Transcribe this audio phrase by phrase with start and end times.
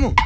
[0.00, 0.16] Tú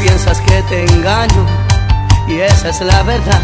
[0.00, 1.46] piensas que te engaño
[2.28, 3.42] y esa es la verdad.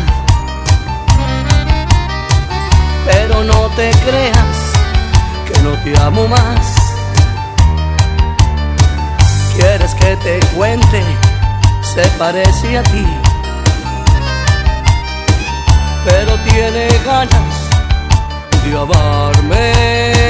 [3.07, 4.73] Pero no te creas
[5.47, 6.77] que no te amo más.
[9.57, 11.03] Quieres que te cuente,
[11.83, 13.05] se parece a ti.
[16.61, 17.71] tiene ganas
[18.63, 20.30] de amarme.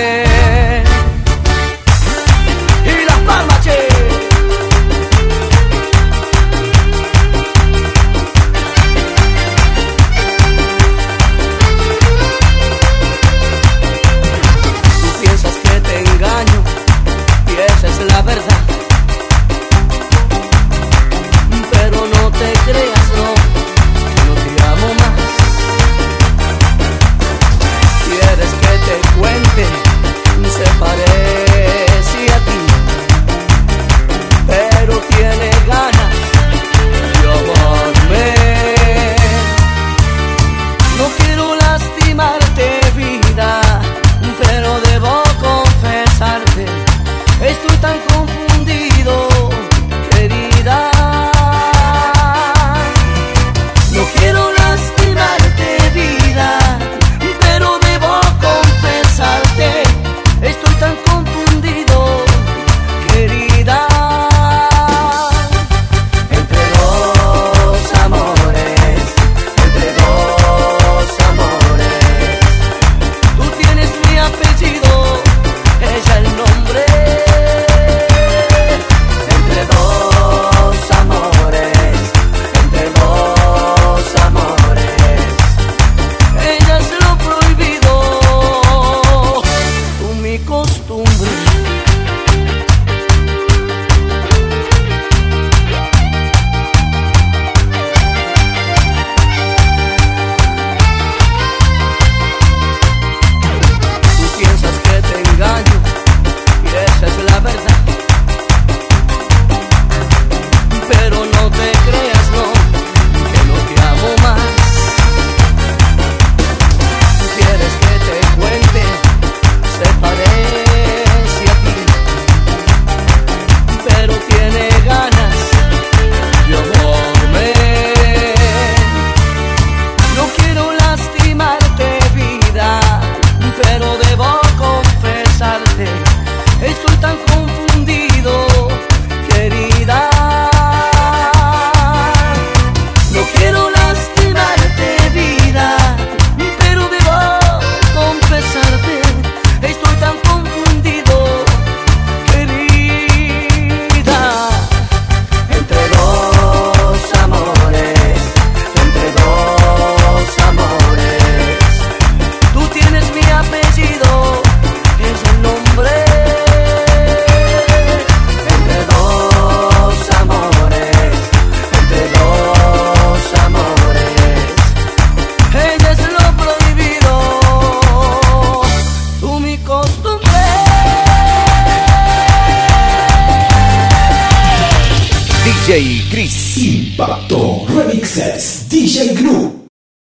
[185.71, 189.60] Impacto E Remixes DJ Gru.